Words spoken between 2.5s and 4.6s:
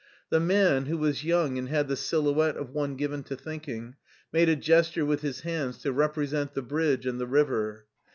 of one given to thinking, made a